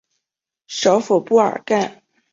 [0.65, 2.01] 首府布尔干。